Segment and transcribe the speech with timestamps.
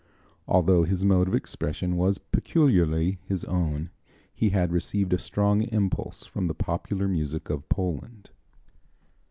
[0.47, 3.91] Although his mode of expression was peculiarly his own,
[4.33, 8.31] he had received a strong impulse from the popular music of Poland.